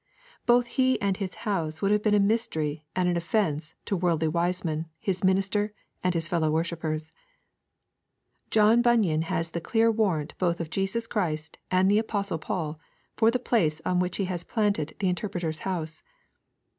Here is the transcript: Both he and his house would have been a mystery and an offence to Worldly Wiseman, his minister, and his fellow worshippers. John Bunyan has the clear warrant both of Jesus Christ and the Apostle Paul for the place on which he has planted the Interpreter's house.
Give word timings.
Both 0.47 0.65
he 0.65 0.99
and 0.99 1.15
his 1.17 1.35
house 1.45 1.79
would 1.79 1.91
have 1.91 2.01
been 2.01 2.15
a 2.15 2.19
mystery 2.19 2.87
and 2.95 3.07
an 3.07 3.15
offence 3.15 3.75
to 3.85 3.95
Worldly 3.95 4.29
Wiseman, 4.29 4.87
his 4.99 5.23
minister, 5.23 5.75
and 6.03 6.15
his 6.15 6.27
fellow 6.27 6.49
worshippers. 6.49 7.11
John 8.49 8.81
Bunyan 8.81 9.21
has 9.21 9.51
the 9.51 9.61
clear 9.61 9.91
warrant 9.91 10.33
both 10.39 10.59
of 10.59 10.71
Jesus 10.71 11.05
Christ 11.05 11.59
and 11.69 11.85
the 11.91 11.99
Apostle 11.99 12.39
Paul 12.39 12.79
for 13.15 13.29
the 13.29 13.37
place 13.37 13.79
on 13.85 13.99
which 13.99 14.17
he 14.17 14.25
has 14.25 14.43
planted 14.43 14.95
the 14.97 15.07
Interpreter's 15.07 15.59
house. 15.69 16.01